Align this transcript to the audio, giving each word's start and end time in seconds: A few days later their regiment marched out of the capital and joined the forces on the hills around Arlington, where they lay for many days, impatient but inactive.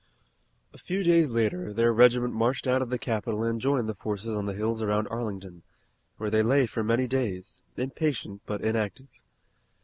A 0.73 0.79
few 0.79 1.03
days 1.03 1.29
later 1.29 1.71
their 1.71 1.93
regiment 1.93 2.33
marched 2.33 2.65
out 2.65 2.81
of 2.81 2.89
the 2.89 2.97
capital 2.97 3.43
and 3.43 3.61
joined 3.61 3.87
the 3.87 3.93
forces 3.93 4.33
on 4.33 4.47
the 4.47 4.55
hills 4.55 4.81
around 4.81 5.07
Arlington, 5.09 5.61
where 6.17 6.31
they 6.31 6.41
lay 6.41 6.65
for 6.65 6.83
many 6.83 7.05
days, 7.07 7.61
impatient 7.77 8.41
but 8.47 8.61
inactive. 8.61 9.09